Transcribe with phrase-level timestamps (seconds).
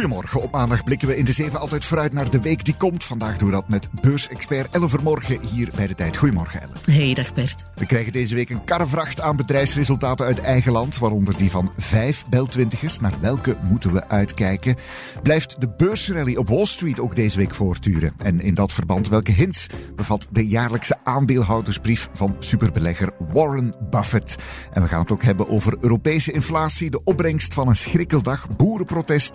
[0.00, 0.42] Goedemorgen.
[0.42, 3.04] Op maandag blikken we in de zeven altijd vooruit naar de week die komt.
[3.04, 6.16] Vandaag doen we dat met beursexpert Elle Vermorgen hier bij de tijd.
[6.16, 6.72] Goedemorgen Elle.
[6.84, 7.64] Hey, dag Bert.
[7.74, 12.24] We krijgen deze week een karrevracht aan bedrijfsresultaten uit eigen land, waaronder die van vijf
[12.28, 13.00] beltwintigers.
[13.00, 14.76] Naar welke moeten we uitkijken?
[15.22, 18.12] Blijft de beursrally op Wall Street ook deze week voortduren?
[18.18, 24.36] En in dat verband, welke hints bevat de jaarlijkse aandeelhoudersbrief van superbelegger Warren Buffett?
[24.72, 29.32] En we gaan het ook hebben over Europese inflatie, de opbrengst van een schrikkeldag, boerenprotest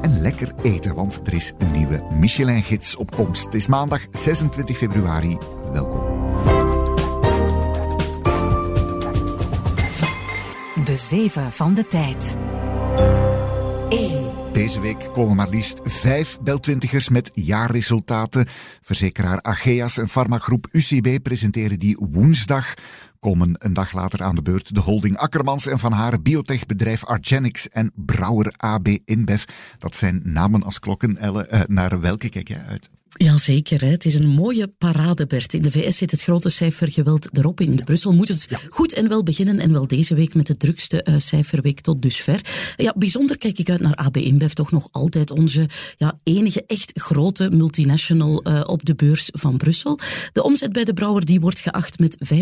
[0.00, 3.44] en lekker eten, want er is een nieuwe Michelin-gids op komst.
[3.44, 5.38] Het is maandag 26 februari.
[5.72, 6.16] Welkom.
[10.84, 12.36] De zeven van de tijd.
[13.88, 14.47] 1.
[14.52, 18.46] Deze week komen maar liefst vijf beltwintigers met jaarresultaten.
[18.80, 22.74] Verzekeraar Ageas en farmagroep UCB presenteren die woensdag
[23.20, 27.68] komen een dag later aan de beurt de holding Akkermans en van haar biotechbedrijf Argenix
[27.68, 29.44] en Brouwer AB InBev.
[29.78, 31.16] Dat zijn namen als klokken.
[31.16, 32.90] Eh, naar welke kijk jij uit?
[33.16, 35.54] Jazeker, het is een mooie parade, Bert.
[35.54, 37.60] In de VS zit het grote cijfergeweld erop.
[37.60, 39.58] In Brussel moet het goed en wel beginnen.
[39.58, 42.40] En wel deze week met de drukste uh, cijferweek tot dusver.
[42.76, 44.52] Ja, bijzonder kijk ik uit naar AB InBev.
[44.52, 49.98] Toch nog altijd onze ja, enige echt grote multinational uh, op de beurs van Brussel.
[50.32, 52.40] De omzet bij de brouwer die wordt geacht met 5,5%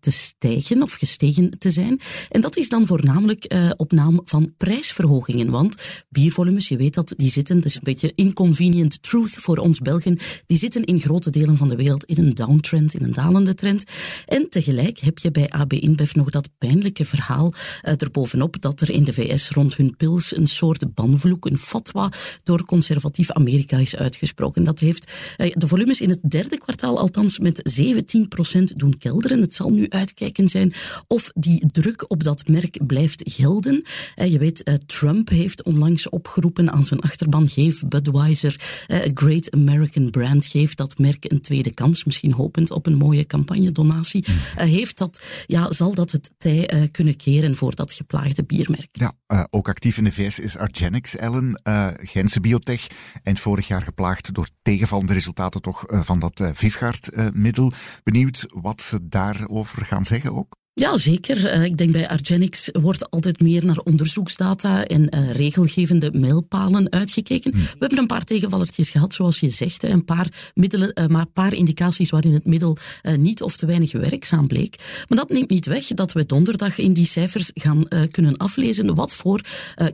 [0.00, 2.00] te stijgen of gestegen te zijn.
[2.28, 5.50] En dat is dan voornamelijk uh, op naam van prijsverhogingen.
[5.50, 9.78] Want biervolumes, je weet dat, die zitten, het is een beetje inconvenient truth voor ons
[9.78, 13.54] Belgen, die zitten in grote delen van de wereld in een downtrend, in een dalende
[13.54, 13.84] trend.
[14.26, 18.90] En tegelijk heb je bij AB InBev nog dat pijnlijke verhaal uh, erbovenop dat er
[18.90, 22.12] in de VS rond hun pils een soort banvloek, een fatwa,
[22.42, 24.62] door conservatief Amerika is uitgesproken.
[24.62, 29.40] Dat heeft uh, de volumes in het derde kwartaal althans met 17% doen kelderen.
[29.40, 30.72] Het zal nu uitkijken zijn
[31.06, 33.84] of die druk op dat merk blijft gelden.
[34.16, 38.84] Uh, je weet, Trump heeft onlangs opgeroepen aan zijn achterban, geef Budweiser
[39.36, 44.24] Great American brand geeft dat merk een tweede kans, misschien hopend op een mooie campagnedonatie.
[44.28, 44.34] Mm.
[44.34, 48.88] Uh, heeft dat, ja, zal dat het tij uh, kunnen keren voor dat geplaagde biermerk?
[48.92, 51.60] Ja, uh, ook actief in de VS is Argenix, Ellen,
[52.02, 52.86] Gentse biotech.
[53.22, 57.72] Eind vorig jaar geplaagd door tegenvallende resultaten toch van dat Vivgaard-middel.
[58.04, 60.56] Benieuwd wat ze daarover gaan zeggen ook?
[60.80, 61.54] Ja, zeker.
[61.54, 67.52] Uh, ik denk bij Argenix wordt altijd meer naar onderzoeksdata en uh, regelgevende mijlpalen uitgekeken.
[67.54, 67.62] Mm.
[67.62, 69.82] We hebben een paar tegenvallertjes gehad, zoals je zegt.
[69.82, 72.76] Een paar, middelen, uh, maar een paar indicaties waarin het middel
[73.18, 75.04] niet of te weinig werkzaam bleek.
[75.08, 79.14] Maar dat neemt niet weg dat we donderdag in die cijfers gaan kunnen aflezen wat
[79.14, 79.40] voor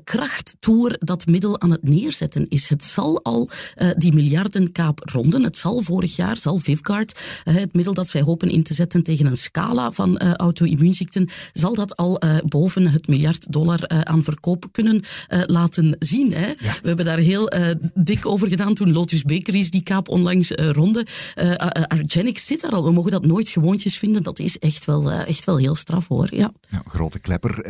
[0.04, 2.68] krachttoer dat middel aan het neerzetten is.
[2.68, 3.50] Het zal al
[3.96, 5.42] die miljardenkaap ronden.
[5.42, 9.26] Het zal vorig jaar, zal Vivguard, het middel dat zij hopen in te zetten tegen
[9.26, 14.22] een scala van auto immuunziekten, zal dat al uh, boven het miljard dollar uh, aan
[14.22, 16.32] verkoop kunnen uh, laten zien.
[16.32, 16.46] Hè?
[16.46, 16.54] Ja.
[16.82, 17.50] We hebben daar heel
[17.94, 21.06] dik over gedaan toen Lotus Bakeries die kaap onlangs ronde.
[21.86, 22.84] Argenix zit daar al.
[22.84, 24.22] We mogen dat nooit gewoontjes vinden.
[24.22, 26.34] Dat is echt wel, echt wel heel straf hoor.
[26.34, 26.52] Ja.
[26.68, 27.64] ja grote klepper.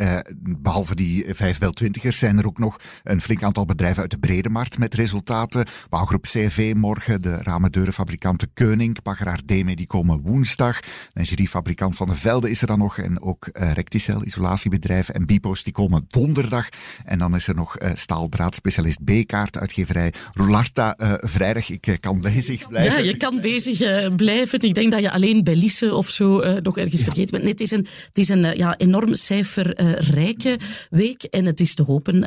[0.61, 4.17] behalve die vijf wel twintigers zijn er ook nog een flink aantal bedrijven uit de
[4.17, 5.65] brede markt met resultaten.
[5.89, 10.79] Bouwgroep CV morgen, de ramendeurenfabrikanten Keuning, Pageraar Deme die komen woensdag.
[11.13, 15.63] Lingeriefabrikant Van de Velde is er dan nog en ook uh, Recticel, isolatiebedrijf en Bipos,
[15.63, 16.69] die komen donderdag.
[17.05, 21.69] En dan is er nog uh, staaldraadspecialist B-kaart, uitgeverij Roularta uh, vrijdag.
[21.69, 23.03] Ik kan bezig blijven.
[23.03, 24.59] Ja, je kan bezig blijven.
[24.59, 27.05] Ik denk dat je alleen bij Lisse of zo nog ergens ja.
[27.05, 27.43] vergeet bent.
[27.43, 31.83] Nee, het is een, het is een ja, enorm cijferrijke week en het is te
[31.83, 32.25] hopen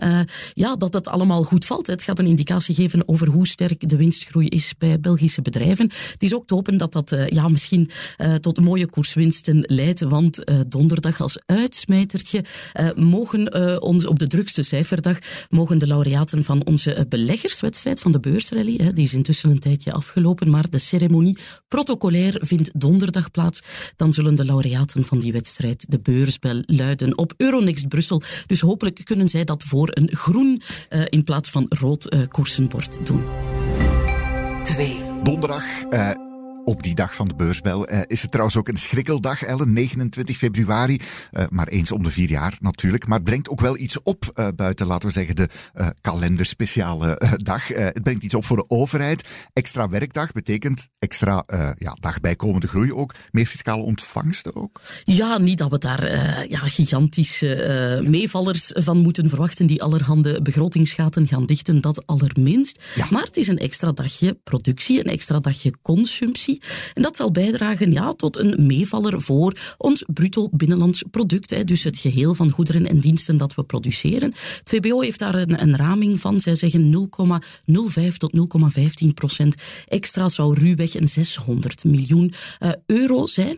[0.53, 1.87] ja, dat het allemaal goed valt.
[1.87, 5.91] Het gaat een indicatie geven over hoe sterk de winstgroei is bij Belgische bedrijven.
[6.13, 7.91] Het is ook te hopen dat dat ja, misschien
[8.41, 12.45] tot mooie koerswinsten leidt, want donderdag als uitsmijtertje
[12.81, 15.19] uh, mogen uh, ons op de drukste cijferdag
[15.49, 19.93] mogen de laureaten van onze beleggerswedstrijd van de beursrally, hè, die is intussen een tijdje
[19.93, 21.39] afgelopen, maar de ceremonie
[21.69, 23.61] protocolair vindt donderdag plaats.
[23.97, 28.23] Dan zullen de laureaten van die wedstrijd de beursbel luiden op Euronext Brussel.
[28.47, 30.63] Dus hopelijk kunnen zij dat voor een groen
[31.09, 33.23] in plaats van rood koersenbord doen.
[34.63, 34.97] Twee.
[35.23, 35.65] Donderdag
[36.67, 37.93] op die dag van de beursbel.
[37.93, 41.01] Uh, is het trouwens ook een schrikkeldag, Ellen, 29 februari.
[41.33, 43.07] Uh, maar eens om de vier jaar natuurlijk.
[43.07, 45.49] Maar het brengt ook wel iets op uh, buiten, laten we zeggen, de
[46.01, 47.69] kalenderspeciale dag.
[47.69, 49.29] het brengt iets op voor de overheid.
[49.53, 51.45] Extra werkdag betekent extra
[51.79, 53.15] ja, dag bijkomende groei ook.
[53.31, 54.81] Meer fiscale ontvangsten ook.
[55.03, 56.11] Ja, niet dat we daar
[56.49, 62.85] ja, gigantische meevallers van moeten verwachten die allerhande begrotingsgaten gaan dichten, dat allerminst.
[62.95, 63.07] Ja.
[63.11, 66.56] Maar het is een extra dagje productie, een extra dagje consumptie.
[66.95, 71.51] En dat zal bijdragen ja, tot een meevaller voor ons bruto binnenlands product.
[71.51, 71.65] Hè.
[71.65, 74.33] Dus het geheel van goederen en diensten dat we produceren.
[74.59, 76.41] Het VBO heeft daar een, een raming van.
[76.41, 77.09] Zij zeggen
[77.67, 78.33] 0,05 tot
[79.07, 79.55] 0,15 procent
[79.87, 83.57] extra zou ruwweg een 600 miljoen uh, euro zijn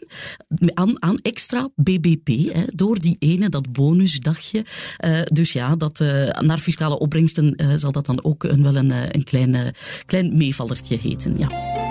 [0.75, 2.29] aan, extra BBP.
[2.29, 4.65] Hè, door die ene, dat bonusdagje.
[5.05, 6.09] Uh, dus ja, dat, uh,
[6.41, 9.75] naar fiscale opbrengsten zal dat dan ook een, wel een, een klein,
[10.07, 11.39] klein meevallertje heten.
[11.39, 11.88] Ja.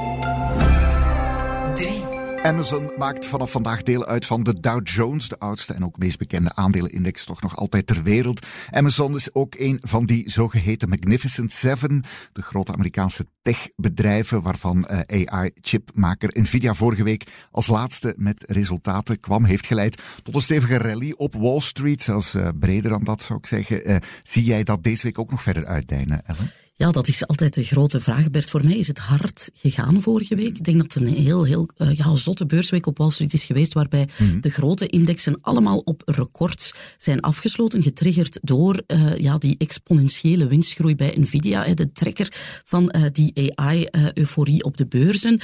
[2.48, 6.18] Amazon maakt vanaf vandaag deel uit van de Dow Jones, de oudste en ook meest
[6.18, 8.46] bekende aandelenindex toch nog altijd ter wereld.
[8.72, 12.04] Amazon is ook een van die zogeheten Magnificent Seven,
[12.34, 19.44] de grote Amerikaanse techbedrijven waarvan eh, AI-chipmaker Nvidia vorige week als laatste met resultaten kwam,
[19.44, 23.40] heeft geleid tot een stevige rally op Wall Street, zelfs uh, breder dan dat zou
[23.40, 23.90] ik zeggen.
[23.90, 26.52] Uh, zie jij dat deze week ook nog verder uitdijnen, Ellen?
[26.76, 28.50] Ja, dat is altijd de grote vraag, Bert.
[28.50, 30.58] Voor mij is het hard gegaan vorige week.
[30.58, 33.74] Ik denk dat het een heel, heel ja, zotte beursweek op Wall Street is geweest,
[33.74, 34.40] waarbij mhm.
[34.40, 40.96] de grote indexen allemaal op records zijn afgesloten, getriggerd door uh, ja, die exponentiële winstgroei
[40.96, 42.28] bij Nvidia, de trekker
[42.66, 45.40] van uh, die AI-euforie op de beurzen.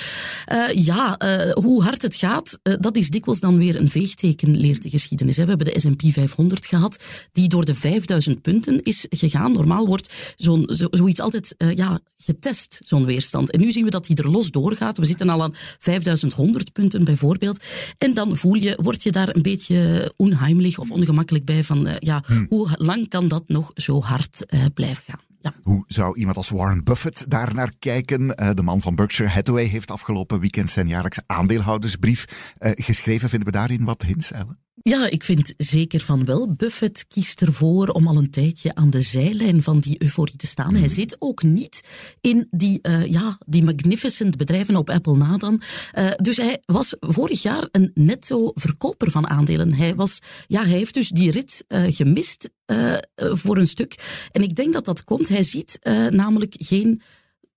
[0.74, 1.18] ja,
[1.54, 5.38] hoe hard het gaat, dat is dikwijls dan weer een veegteken, leert de geschiedenis.
[5.38, 9.52] We hebben de S&P 500 gehad, die door de 5000 punten is gegaan.
[9.52, 13.52] Normaal wordt zo'n zo, zoiets altijd ja, getest, zo'n weerstand.
[13.52, 14.98] En nu zien we dat die er los doorgaat.
[14.98, 17.64] We zitten al aan 5100 punten bijvoorbeeld.
[17.98, 21.94] En dan voel je, word je daar een beetje onheimelijk of ongemakkelijk bij van, uh,
[22.00, 22.46] ja, hmm.
[22.50, 25.20] hoe lang kan dat nog zo hard uh, blijven gaan?
[25.40, 25.54] Ja.
[25.64, 28.28] Hoe zou iemand als Warren Buffett daar naar kijken?
[28.56, 32.26] de man van Berkshire Hathaway heeft afgelopen weekend zijn jaarlijkse aandeelhoudersbrief
[32.60, 33.30] geschreven.
[33.30, 34.63] Vinden we daarin wat hints, Ellen?
[34.84, 36.54] Ja, ik vind zeker van wel.
[36.54, 40.72] Buffett kiest ervoor om al een tijdje aan de zijlijn van die euforie te staan.
[40.72, 40.94] Hij mhm.
[40.94, 41.88] zit ook niet
[42.22, 45.62] in die, uh, ja, die magnificent bedrijven op Apple na dan.
[45.94, 49.74] Uh, dus hij was vorig jaar een netto verkoper van aandelen.
[49.74, 52.50] Hij, was, ja, hij heeft dus die rit uh, gemist
[53.16, 54.28] voor een stuk.
[54.32, 55.30] En ik denk dat dat komt.
[55.30, 57.02] Hij ziet namelijk geen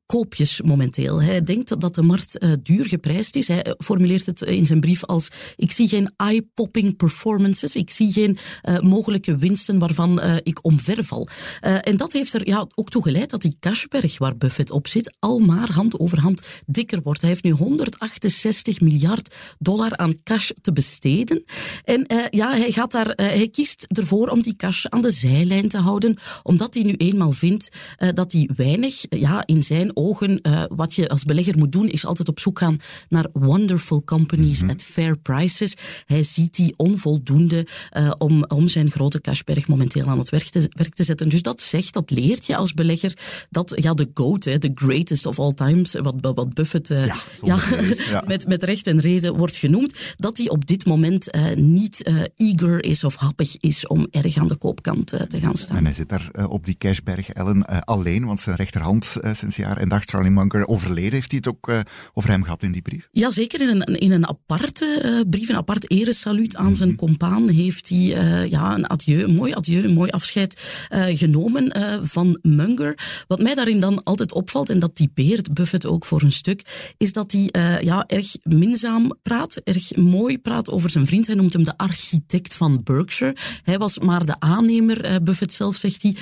[0.07, 1.23] koopjes momenteel.
[1.23, 3.49] Hij denkt dat de markt uh, duur geprijsd is.
[3.49, 7.77] Hij formuleert het in zijn brief als: Ik zie geen eye-popping performances.
[7.77, 11.29] Ik zie geen uh, mogelijke winsten waarvan uh, ik omverval.
[11.61, 15.17] en dat heeft er ja, ook toe geleid dat die cashberg waar Buffett op zit,
[15.19, 17.21] al maar hand over hand dikker wordt.
[17.21, 21.45] Hij heeft nu 168 miljard dollar aan cash te besteden.
[21.85, 25.79] En ja, hij, gaat daar, hij kiest ervoor om die cash aan de zijlijn te
[25.79, 27.77] houden, omdat hij nu eenmaal vindt
[28.15, 32.07] dat hij weinig ja, in zijn ogen, uh, wat je als belegger moet doen, is
[32.07, 32.79] altijd op zoek gaan
[33.09, 35.75] naar wonderful companies mm at fair prices.
[36.07, 37.67] Hij ziet die onvoldoende
[37.97, 41.29] uh, om, om zijn grote cashberg momenteel aan het werk te, werk te zetten.
[41.29, 43.13] Dus dat zegt, dat leert je als belegger,
[43.51, 47.59] dat ja, de GOAT, de greatest of all times, wat, wat Buffett uh, ja, ja,
[48.11, 48.23] ja.
[48.27, 53.05] met, met recht en reden wordt genoemd, dat hij op dit moment niet eager is
[53.05, 55.77] of happig is om erg aan de koopkant te gaan staan.
[55.77, 59.93] En hij zit daar op die cashberg, Ellen, alleen, want zijn rechterhand sinds jaar en
[59.93, 61.13] dag Charlie Munger overleden.
[61.13, 61.81] Heeft hij het ook uh,
[62.15, 63.09] over hem gehad in die brief?
[63.13, 66.99] Jazeker, in een, in een aparte uh, brief, een apart eresaluut aan zijn mhm.
[66.99, 71.73] compaan, heeft hij uh, ja, een adieu, een mooi adieu, een mooi afscheid genomen
[72.07, 73.25] van Munger.
[73.27, 77.13] Wat mij daarin dan altijd opvalt, en dat typeert Buffett ook voor een stuk, is
[77.13, 81.27] dat hij ja, erg minzaam praat, erg mooi praat over zijn vriend.
[81.27, 83.37] Hij noemt hem de architect van Berkshire.
[83.63, 86.17] Hij was maar de aannemer, Buffett zelf zegt hij,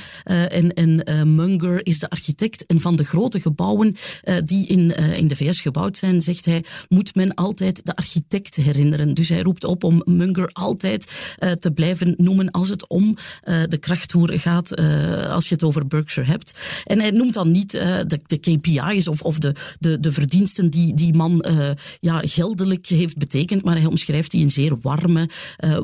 [0.49, 2.67] en, en Munger is de architect.
[2.67, 3.54] En van de grote gebouwen
[4.25, 7.97] uh, die in, uh, in de VS gebouwd zijn, zegt hij, moet men altijd de
[7.97, 9.15] architect herinneren.
[9.15, 13.79] Dus hij roept op om Munger altijd uh, te blijven noemen als het om de
[13.81, 14.77] krachttoer gaat,
[15.29, 16.59] als je het over Berkshire hebt.
[16.85, 20.95] En hij noemt dan niet de, de, KPI's of, of de, de, de verdiensten die
[20.95, 21.45] die man
[22.01, 25.29] ja, geldelijk heeft betekend, maar hij omschrijft die in zeer warme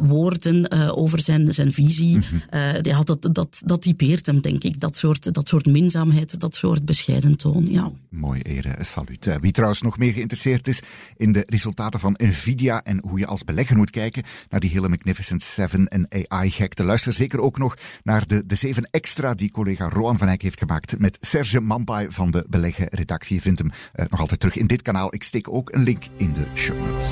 [0.01, 2.17] woorden over zijn, zijn visie.
[2.17, 2.83] Mm -hmm.
[2.83, 4.81] ja, dat, dat, dat typeert hem, denk ik.
[4.81, 7.60] Dat soort, dat soort minzaamheid, dat soort bescheiden toon.
[7.65, 7.93] Ja.
[8.09, 9.27] Mooi ere, salut.
[9.27, 10.83] Eh, wie trouwens nog meer geïnteresseerd is
[11.17, 14.89] in de resultaten van Nvidia en hoe je als belegger moet kijken naar die hele
[14.89, 16.85] Magnificent Seven en AI-gekte.
[16.85, 20.59] Luister zeker ook nog naar de, de 7 extra die collega Roan van Eyck heeft
[20.59, 23.37] gemaakt met Serge Mampai van de Beleggen-redactie.
[23.37, 25.15] Je vindt hem uh, nog altijd terug in dit kanaal.
[25.15, 27.09] Ik steek ook een link in de show notes.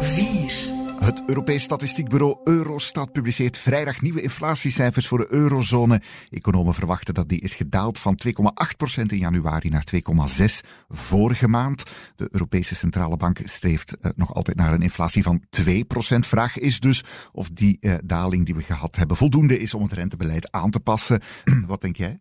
[0.00, 0.75] 4.
[0.98, 6.00] Het Europees Statistiekbureau Eurostat publiceert vrijdag nieuwe inflatiecijfers voor de eurozone.
[6.30, 11.82] Economen verwachten dat die is gedaald van 2,8% in januari naar 2,6% vorige maand.
[12.16, 15.68] De Europese Centrale Bank streeft uh, nog altijd naar een inflatie van 2%.
[16.18, 19.92] Vraag is dus of die uh, daling die we gehad hebben voldoende is om het
[19.92, 21.20] rentebeleid aan te passen.
[21.66, 22.20] Wat denk jij?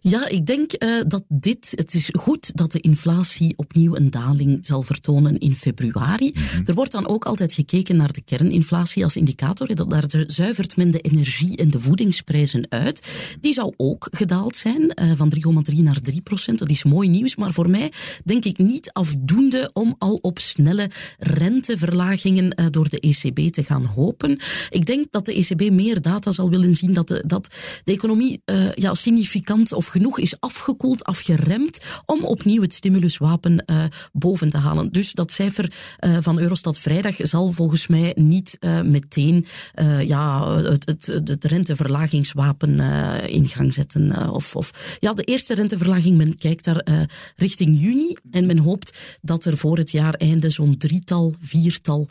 [0.00, 1.72] Ja, ik denk uh, dat dit.
[1.74, 6.30] Het is goed dat de inflatie opnieuw een daling zal vertonen in februari.
[6.34, 6.64] Mm -hmm.
[6.64, 9.74] Er wordt dan ook altijd gekeken naar de kerninflatie als indicator.
[9.74, 13.06] Dat daar zuivert men de energie- en de voedingsprijzen uit.
[13.40, 16.58] Die zou ook gedaald zijn, uh, van 3,3 naar 3 procent.
[16.58, 17.92] Dat is mooi nieuws, maar voor mij
[18.24, 23.84] denk ik niet afdoende om al op snelle renteverlagingen uh, door de ECB te gaan
[23.84, 24.38] hopen.
[24.70, 27.54] Ik denk dat de ECB meer data zal willen zien dat de, dat
[27.84, 33.64] de economie uh, ja, significant of genoeg is afgekoeld, afgeremd, om opnieuw het stimuluswapen
[34.12, 34.92] boven te halen.
[34.92, 35.72] Dus dat cijfer
[36.20, 42.78] van Eurostat vrijdag zal volgens mij niet uh, meteen uh, ja, het, het, het renteverlagingswapen
[42.78, 44.30] uh, in gang zetten.
[44.30, 49.44] of, of, ja, de eerste renteverlaging, men kijkt daar richting juni en men hoopt dat
[49.44, 52.08] er voor het jaar einde zo'n drietal, viertal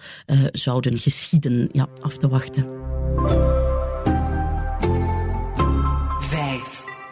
[0.51, 1.69] zouden geschieden.
[1.71, 3.71] Ja, af te wachten.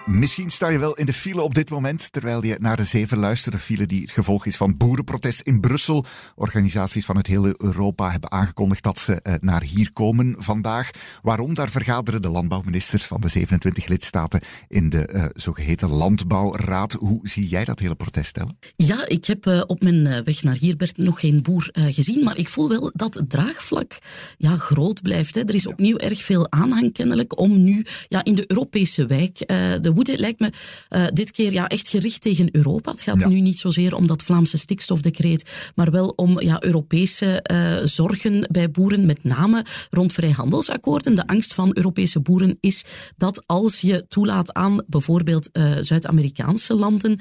[0.10, 3.18] Misschien sta je wel in de file op dit moment, terwijl je naar de zeven
[3.18, 3.56] luistert.
[3.56, 6.06] De file die het gevolg is van boerenprotest in Brussel.
[6.36, 10.89] Organisaties van het hele Europa hebben aangekondigd dat ze uh, naar hier komen vandaag.
[11.22, 11.54] Waarom?
[11.54, 16.94] Daar vergaderen de landbouwministers van de 27 lidstaten in de uh, zogeheten Landbouwraad.
[16.94, 18.58] Hoe zie jij dat hele protest stellen?
[18.75, 22.24] Ja, ik heb uh, op mijn weg naar hier, Bert, nog geen boer gezien.
[22.24, 23.98] Maar ik voel wel dat het draagvlak
[24.38, 25.36] ja, groot blijft.
[25.36, 25.42] Hè.
[25.42, 29.38] Er is opnieuw erg veel aanhang kennelijk om nu ja, in de Europese wijk
[29.82, 30.51] de woede lijkt me
[30.89, 32.91] uh, dit keer ja, echt gericht tegen Europa.
[32.91, 33.27] Het gaat ja.
[33.27, 38.72] nu niet zozeer om dat Vlaamse stikstofdecreet, maar wel om ja, Europese uh, zorgen bij
[38.72, 41.15] boeren, met name rond vrijhandelsakkoorden.
[41.15, 42.84] De angst van Europese boeren is
[43.18, 47.20] dat als je toelaat aan bijvoorbeeld uh, Zuid-Amerikaanse landen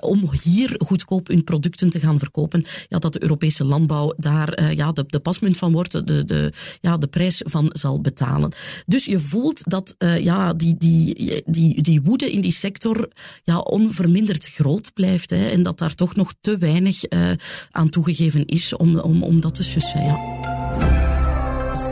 [0.00, 4.92] om hier goedkoop hun producten te gaan verkopen, ja, dat de Europese landbouw daar ja,
[4.92, 8.52] de, de pasmunt van wordt, de, de, ja, de prijs van zal betalen.
[8.84, 13.08] Dus je voelt dat ja, die, die, die, die woede in die sector
[13.44, 15.30] ja, onverminderd groot blijft.
[15.30, 17.30] Hè, en dat daar toch nog te weinig uh,
[17.70, 20.02] aan toegegeven is om, om, om dat te sussen.
[20.02, 20.16] Ja.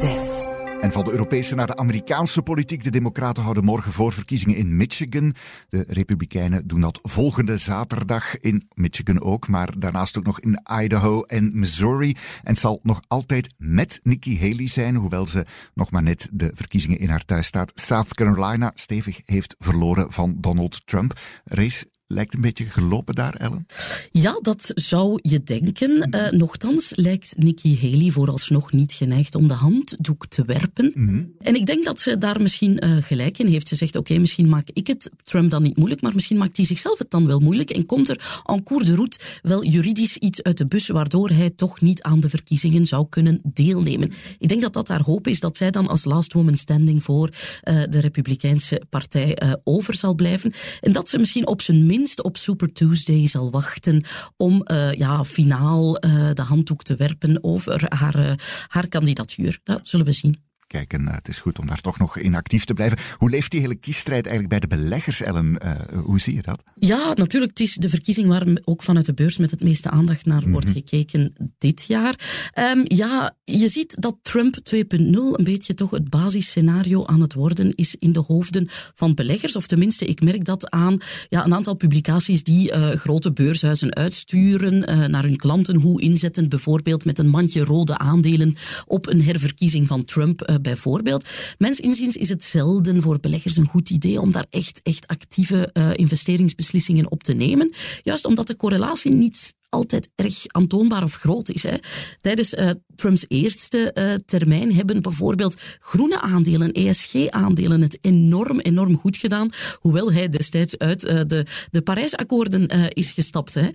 [0.01, 0.40] Zes.
[0.81, 2.85] En van de Europese naar de Amerikaanse politiek.
[2.85, 5.35] De Democraten houden morgen voorverkiezingen in Michigan.
[5.69, 11.23] De Republikeinen doen dat volgende zaterdag in Michigan ook, maar daarnaast ook nog in Idaho
[11.23, 12.17] en Missouri.
[12.43, 16.99] En zal nog altijd met Nikki Haley zijn, hoewel ze nog maar net de verkiezingen
[16.99, 21.21] in haar thuisstaat South Carolina stevig heeft verloren van Donald Trump.
[21.45, 23.67] Race lijkt een beetje gelopen daar, Ellen?
[24.13, 26.09] Ja, dat zou je denken.
[26.15, 30.93] Uh, nochtans lijkt Nikki Haley vooralsnog niet geneigd om de handdoek te werpen.
[30.95, 31.33] Mm -hmm.
[31.39, 33.69] En ik denk dat ze daar misschien uh, gelijk in heeft.
[33.69, 36.57] Ze zegt, oké, okay, misschien maak ik het Trump dan niet moeilijk, maar misschien maakt
[36.57, 40.17] hij zichzelf het dan wel moeilijk en komt er en cours de route wel juridisch
[40.17, 44.13] iets uit de bus waardoor hij toch niet aan de verkiezingen zou kunnen deelnemen.
[44.39, 47.29] Ik denk dat dat haar hoop is, dat zij dan als last woman standing voor
[47.29, 50.53] uh, de Republikeinse partij over zal blijven.
[50.81, 54.05] En dat ze misschien op zijn minst op Super Tuesday zal wachten
[54.37, 58.33] om uh, ja, finaal uh, de handdoek te werpen over haar, uh,
[58.69, 59.61] haar kandidatuur.
[59.65, 62.35] Dat zullen we zien kijk, en uh, het is goed om daar toch nog in
[62.35, 62.99] actief te blijven.
[63.17, 65.59] Hoe leeft die hele kiesstrijd eigenlijk bij de beleggers, Ellen?
[65.65, 65.71] Uh,
[66.05, 66.63] hoe zie je dat?
[66.79, 67.51] Ja, natuurlijk.
[67.59, 70.43] Het is de verkiezing waar ook vanuit de beurs met het meeste aandacht naar mm
[70.43, 70.53] -hmm.
[70.53, 72.15] wordt gekeken dit jaar.
[72.59, 77.75] Um, ja, je ziet dat Trump 2.0 een beetje toch het basisscenario aan het worden
[77.75, 79.57] is in de hoofden van beleggers.
[79.57, 80.99] Of tenminste, ik merk dat aan
[81.29, 85.77] ja, een aantal publicaties die uh, grote beurshuizen uitsturen naar hun klanten.
[85.77, 88.55] Hoe inzetten bijvoorbeeld met een mandje rode aandelen
[88.87, 91.29] op een herverkiezing van Trump bijvoorbeeld.
[91.59, 95.71] Mens inziens is het zelden voor beleggers een goed idee om daar echt, echt actieve
[95.73, 97.73] uh, investeringsbeslissingen op te nemen.
[98.03, 101.63] Juist omdat de correlatie niet altijd erg aantoonbaar of groot is.
[101.63, 101.77] Hè.
[102.21, 109.17] Tijdens uh, Trumps eerste uh, termijn hebben bijvoorbeeld groene aandelen, ESG-aandelen, het enorm, enorm goed
[109.17, 109.51] gedaan.
[109.79, 113.55] Hoewel hij destijds uit uh, de, de Parijsakkoorden is gestapt.
[113.55, 113.71] Hè.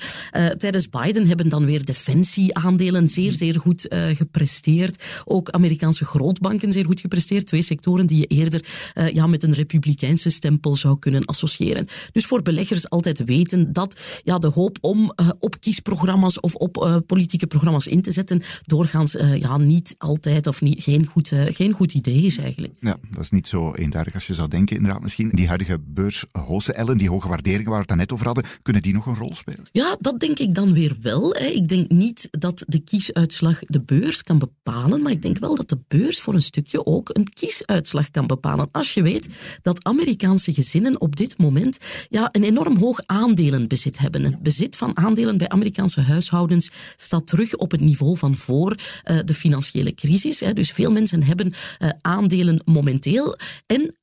[0.58, 5.04] tijdens Biden hebben dan weer defensieaandelen zeer, zeer goed gepresteerd.
[5.26, 7.46] Ook Amerikaanse grootbanken zeer goed gepresteerd.
[7.46, 8.66] Twee sectoren die je eerder
[9.14, 11.88] ja, met een republikeinse stempel zou kunnen associëren.
[12.12, 17.48] Dus voor beleggers altijd weten dat ja, de hoop om op kiesprogramma's of op politieke
[17.48, 21.72] programma's in te zetten doorgaans uh, ja, niet altijd of niet, geen, goed, uh, geen
[21.72, 22.74] goed idee is eigenlijk.
[22.80, 24.76] Ja, dat is niet zo eenduidig als je zou denken.
[24.76, 28.44] Inderdaad, misschien die huidige beurshosten, Ellen, die hoge waarderingen waar we het net over hadden,
[28.62, 29.66] kunnen die nog een rol spelen?
[29.72, 31.34] Ja, dat denk ik dan weer wel.
[31.34, 31.46] Hè.
[31.46, 35.70] Ik denk niet dat de kiesuitslag de beurs kan bepalen, maar ik denk wel dat
[35.70, 38.68] de beurs voor een stukje ook een kiesuitslag kan bepalen.
[38.72, 39.30] Als je weet
[39.62, 41.78] dat Amerikaanse gezinnen op dit moment
[42.10, 44.24] ja, een enorm hoog aandelenbezit hebben.
[44.24, 49.20] Het bezit van aandelen bij Amerikaanse huishoudens staat terug op het niveau van voor uh,
[49.26, 50.40] de financiële crisis.
[50.40, 50.54] Hè.
[50.54, 53.96] Dus veel mensen hebben uh, aandelen momenteel en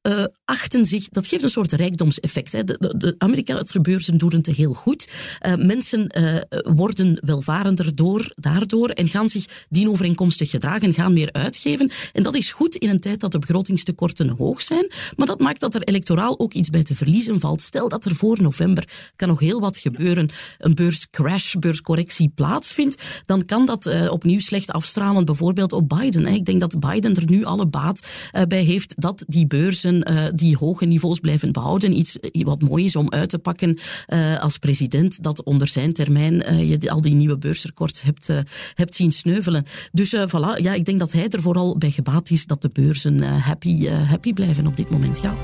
[0.80, 2.52] zich, dat geeft een soort rijkdomseffect.
[2.52, 2.64] Hè.
[2.64, 5.12] De, de, de Amerikaanse beurzen doen het heel goed.
[5.58, 6.06] mensen
[6.74, 11.90] worden welvarender door, daardoor en gaan zich dienovereenkomstig gedragen, gaan meer uitgeven.
[12.12, 15.60] En dat is goed in een tijd dat de begrotingstekorten hoog zijn, maar dat maakt
[15.60, 17.60] dat er electoraal ook iets bij te verliezen valt.
[17.62, 23.44] Stel dat er voor november kan nog heel wat gebeuren, een beurscrash, beurscorrectie plaatsvindt, dan
[23.44, 26.26] kan dat opnieuw slecht afstralen, bijvoorbeeld op Biden.
[26.26, 30.24] Ik denk dat Biden er nu alle baat eh, bij heeft dat die beurzen eh,
[30.34, 31.98] die hoge niveaus blijven behouden.
[31.98, 36.66] Iets wat mooi is om uit te pakken eh, als president, dat onder zijn termijn
[36.68, 38.28] je al die nieuwe beursrecords hebt,
[38.74, 39.64] hebt zien sneuvelen.
[39.92, 43.22] Dus voilà, ja, ik denk dat hij er vooral bij gebaat is dat de beurzen
[43.22, 45.20] happy, happy blijven op dit moment.
[45.20, 45.34] Ja.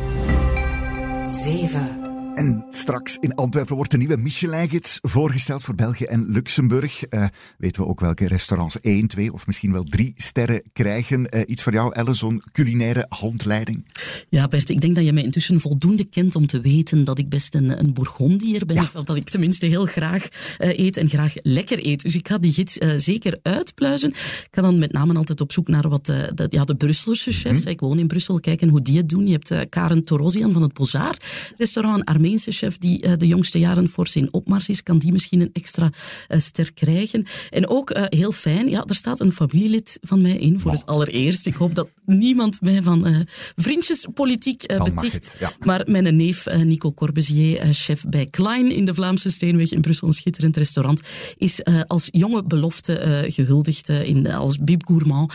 [1.24, 1.97] 7.
[2.38, 7.02] En straks in Antwerpen wordt de nieuwe Michelin-gids voorgesteld voor België en Luxemburg.
[7.10, 7.24] Uh,
[7.58, 11.26] weten we ook welke restaurants 1, 2 of misschien wel 3 sterren krijgen.
[11.30, 13.86] Uh, iets voor jou, Elle, zo'n culinaire handleiding?
[14.28, 17.28] Ja, Bert, ik denk dat je mij intussen voldoende kent om te weten dat ik
[17.28, 18.78] best een, een Bourgondier ben.
[18.78, 20.28] Of dat ik tenminste heel graag
[20.58, 22.02] uh, eet en graag lekker eet.
[22.02, 24.08] Dus ik ga die gids zeker uitpluizen.
[24.10, 27.56] Ik ga dan met name altijd op zoek naar wat de, ja, de Brusselse chefs.
[27.56, 27.70] Mm -hmm.
[27.70, 29.26] Ik woon in Brussel, kijken hoe die het doen.
[29.26, 31.16] Je hebt Karen Torosian van het Bozar
[31.56, 35.40] restaurant Armee Chef die uh, de jongste jaren fors in opmars is, kan die misschien
[35.40, 35.90] een extra
[36.28, 37.24] uh, ster krijgen.
[37.50, 40.86] En ook uh, heel fijn, ja, er staat een familielid van mij in voor het
[40.86, 41.46] allereerst.
[41.46, 45.36] Ik hoop dat niemand mij van vriendjespolitiek beticht.
[45.40, 45.52] Ja.
[45.64, 50.14] Maar mijn neef Nico Corbusier, chef bij Klein in de Vlaamse Steenweg in Brussel, een
[50.14, 51.00] schitterend restaurant,
[51.36, 55.32] is als jonge belofte gehuldigd in, als Bib Gourmand.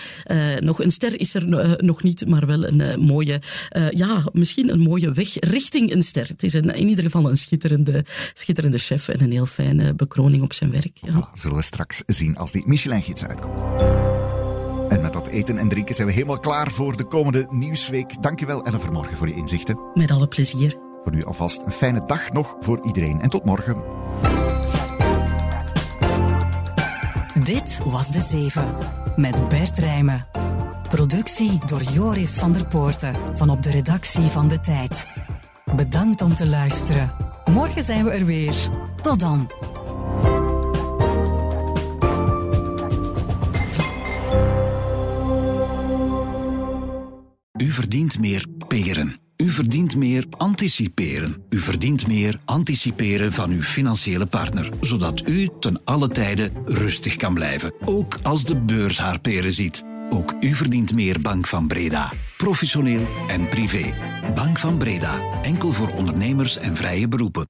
[0.60, 3.42] nog een ster is er nog niet, maar wel een mooie,
[3.90, 6.28] ja, misschien een mooie weg richting een ster.
[6.28, 10.44] Het is een in ieder geval een schitterende, schitterende chef en een heel fijne bekroning
[10.44, 10.92] op zijn werk.
[10.94, 11.12] Ja.
[11.12, 13.62] Voilà, zullen we straks zien als die Michelin-gids uitkomt.
[14.90, 18.22] En met dat eten en drinken zijn we helemaal klaar voor de komende nieuwsweek.
[18.22, 19.80] Dankjewel Ellen Vermorgen voor je inzichten.
[19.94, 20.78] Met alle plezier.
[21.04, 23.76] Voor nu alvast een fijne dag nog voor iedereen en tot morgen.
[27.44, 28.76] Dit was De Zeven
[29.16, 30.28] met Bert Rijmen.
[30.90, 35.08] Productie door Joris van der Poorten van op de redactie van De Tijd.
[35.76, 37.12] Bedankt om te luisteren.
[37.46, 38.56] Morgen zijn we er weer.
[39.02, 39.52] Tot dan.
[47.58, 49.16] U verdient meer peren.
[49.38, 51.44] U verdient meer anticiperen.
[51.50, 57.34] U verdient meer anticiperen van uw financiële partner, zodat u ten alle tijde rustig kan
[57.34, 59.84] blijven, ook als de beurs haar peren ziet.
[60.10, 62.12] Ook u verdient meer Bank van Breda.
[62.44, 63.94] Professioneel en privé.
[64.36, 65.42] Bank van Breda.
[65.42, 67.48] Enkel voor ondernemers en vrije beroepen.